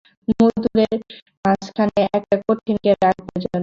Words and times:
মধুরের 0.31 0.97
মাঝখানে 1.45 2.01
একটা 2.17 2.35
কঠিনকে 2.45 2.91
রাখবার 2.95 3.37
জন্যে। 3.43 3.59